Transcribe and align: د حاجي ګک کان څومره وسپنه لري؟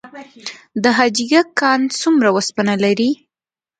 د 0.83 0.85
حاجي 0.97 1.25
ګک 1.31 1.47
کان 1.59 1.79
څومره 2.01 2.29
وسپنه 2.35 2.73
لري؟ 2.83 3.09